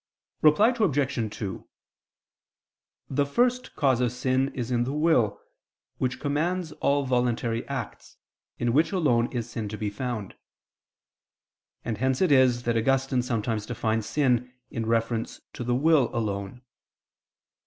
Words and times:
Reply 0.41 0.69
Obj. 0.69 1.35
2: 1.37 1.67
The 3.07 3.25
first 3.27 3.75
cause 3.75 4.01
of 4.01 4.11
sin 4.11 4.51
is 4.55 4.71
in 4.71 4.83
the 4.83 4.93
will, 4.93 5.39
which 5.99 6.19
commands 6.19 6.71
all 6.71 7.05
voluntary 7.05 7.67
acts, 7.67 8.17
in 8.57 8.73
which 8.73 8.91
alone 8.91 9.31
is 9.31 9.47
sin 9.47 9.69
to 9.69 9.77
be 9.77 9.91
found: 9.91 10.35
and 11.85 11.99
hence 11.99 12.19
it 12.19 12.31
is 12.31 12.63
that 12.63 12.75
Augustine 12.75 13.21
sometimes 13.21 13.67
defines 13.67 14.07
sin 14.07 14.51
in 14.71 14.87
reference 14.87 15.41
to 15.53 15.63
the 15.63 15.75
will 15.75 16.09
alone. 16.15 16.63